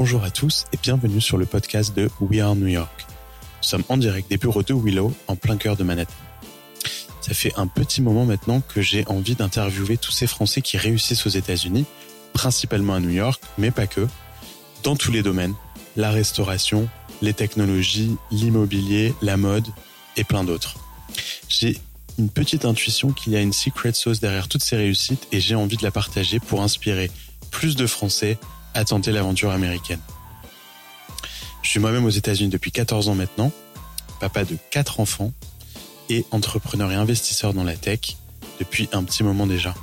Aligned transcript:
Bonjour 0.00 0.22
à 0.22 0.30
tous 0.30 0.66
et 0.72 0.76
bienvenue 0.80 1.20
sur 1.20 1.38
le 1.38 1.44
podcast 1.44 1.92
de 1.92 2.08
We 2.20 2.40
Are 2.40 2.54
New 2.54 2.68
York. 2.68 3.04
Nous 3.08 3.68
sommes 3.68 3.82
en 3.88 3.96
direct 3.96 4.30
des 4.30 4.36
bureaux 4.36 4.62
de 4.62 4.72
Willow 4.72 5.12
en 5.26 5.34
plein 5.34 5.56
cœur 5.56 5.76
de 5.76 5.82
Manhattan. 5.82 6.14
Ça 7.20 7.34
fait 7.34 7.52
un 7.56 7.66
petit 7.66 8.00
moment 8.00 8.24
maintenant 8.24 8.60
que 8.60 8.80
j'ai 8.80 9.04
envie 9.08 9.34
d'interviewer 9.34 9.96
tous 9.96 10.12
ces 10.12 10.28
Français 10.28 10.62
qui 10.62 10.76
réussissent 10.76 11.26
aux 11.26 11.30
États-Unis, 11.30 11.84
principalement 12.32 12.94
à 12.94 13.00
New 13.00 13.10
York, 13.10 13.42
mais 13.58 13.72
pas 13.72 13.88
que, 13.88 14.06
dans 14.84 14.94
tous 14.94 15.10
les 15.10 15.24
domaines, 15.24 15.54
la 15.96 16.12
restauration, 16.12 16.88
les 17.20 17.34
technologies, 17.34 18.14
l'immobilier, 18.30 19.16
la 19.20 19.36
mode 19.36 19.66
et 20.16 20.22
plein 20.22 20.44
d'autres. 20.44 20.76
J'ai 21.48 21.76
une 22.20 22.28
petite 22.28 22.64
intuition 22.64 23.10
qu'il 23.10 23.32
y 23.32 23.36
a 23.36 23.40
une 23.40 23.52
secret 23.52 23.92
sauce 23.94 24.20
derrière 24.20 24.46
toutes 24.46 24.62
ces 24.62 24.76
réussites 24.76 25.26
et 25.32 25.40
j'ai 25.40 25.56
envie 25.56 25.76
de 25.76 25.82
la 25.82 25.90
partager 25.90 26.38
pour 26.38 26.62
inspirer 26.62 27.10
plus 27.50 27.74
de 27.74 27.88
Français 27.88 28.38
à 28.78 28.84
tenter 28.84 29.10
l'aventure 29.10 29.50
américaine. 29.50 29.98
Je 31.62 31.70
suis 31.70 31.80
moi-même 31.80 32.04
aux 32.04 32.10
États-Unis 32.10 32.48
depuis 32.48 32.70
14 32.70 33.08
ans 33.08 33.16
maintenant, 33.16 33.50
papa 34.20 34.44
de 34.44 34.56
4 34.70 35.00
enfants 35.00 35.32
et 36.08 36.24
entrepreneur 36.30 36.92
et 36.92 36.94
investisseur 36.94 37.54
dans 37.54 37.64
la 37.64 37.74
tech 37.74 38.16
depuis 38.60 38.88
un 38.92 39.02
petit 39.02 39.24
moment 39.24 39.48
déjà. 39.48 39.74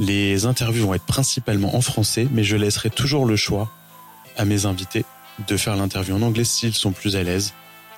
Les 0.00 0.44
interviews 0.44 0.88
vont 0.88 0.94
être 0.94 1.06
principalement 1.06 1.76
en 1.76 1.80
français, 1.80 2.26
mais 2.32 2.42
je 2.42 2.56
laisserai 2.56 2.90
toujours 2.90 3.26
le 3.26 3.36
choix 3.36 3.70
à 4.36 4.44
mes 4.44 4.66
invités 4.66 5.04
de 5.46 5.56
faire 5.56 5.76
l'interview 5.76 6.16
en 6.16 6.22
anglais 6.22 6.42
s'ils 6.42 6.74
sont 6.74 6.90
plus 6.90 7.14
à 7.14 7.22
l'aise, 7.22 7.54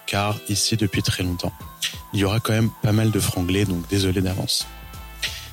car 0.07 0.37
ici 0.51 0.77
depuis 0.77 1.03
très 1.03 1.23
longtemps, 1.23 1.55
il 2.13 2.21
y 2.21 2.25
aura 2.25 2.41
quand 2.41 2.53
même 2.53 2.71
pas 2.83 2.93
mal 2.93 3.11
de 3.11 3.19
franglais, 3.19 3.65
donc 3.65 3.89
désolé 3.89 4.21
d'avance. 4.21 4.67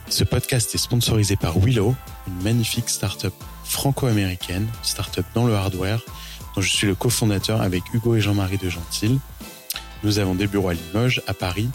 Ce 0.10 0.26
podcast 0.26 0.76
est 0.76 0.80
sponsorisé 0.80 1.38
par 1.38 1.58
Willow, 1.58 1.96
une 2.28 2.44
magnifique 2.44 2.90
start-up 2.90 3.34
franco-américaine, 3.64 4.68
start-up 4.82 5.26
dans 5.34 5.46
le 5.46 5.56
hardware, 5.56 6.02
dont 6.56 6.62
je 6.62 6.70
suis 6.70 6.88
le 6.88 6.96
cofondateur 6.96 7.62
avec 7.62 7.84
Hugo 7.94 8.16
et 8.16 8.22
Jean-Marie 8.22 8.58
de 8.58 8.70
Gentil. 8.70 9.20
Nous 10.04 10.20
avons 10.20 10.36
des 10.36 10.48
bureaux 10.48 10.70
à 10.70 10.74
Limoges, 10.74 11.22
à 11.28 11.34
Paris, 11.34 11.70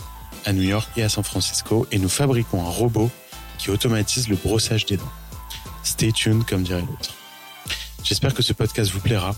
à 0.45 0.53
New 0.53 0.63
York 0.63 0.89
et 0.97 1.03
à 1.03 1.09
San 1.09 1.25
Francisco, 1.25 1.87
et 1.91 1.99
nous 1.99 2.09
fabriquons 2.09 2.65
un 2.65 2.71
robot 2.71 3.11
qui 3.59 3.71
automatise 3.71 4.29
le 4.29 4.37
brossage 4.37 4.87
des 4.87 4.97
dents. 4.97 5.13
Stay 5.83 6.13
tuned, 6.13 6.45
comme 6.45 6.63
dirait 6.63 6.83
l'autre. 6.83 7.15
J'espère 8.05 8.35
que 8.35 8.43
ce 8.43 8.53
podcast 8.53 8.91
vous 8.91 9.01
plaira, 9.01 9.35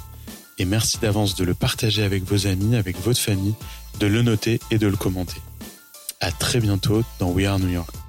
et 0.58 0.64
merci 0.64 0.98
d'avance 0.98 1.34
de 1.34 1.44
le 1.44 1.54
partager 1.54 2.02
avec 2.02 2.24
vos 2.24 2.46
amis, 2.46 2.76
avec 2.76 3.00
votre 3.00 3.20
famille, 3.20 3.54
de 3.98 4.06
le 4.06 4.22
noter 4.22 4.60
et 4.70 4.78
de 4.78 4.86
le 4.86 4.96
commenter. 4.96 5.40
À 6.20 6.30
très 6.32 6.60
bientôt 6.60 7.02
dans 7.18 7.30
We 7.30 7.46
Are 7.46 7.58
New 7.58 7.70
York. 7.70 7.99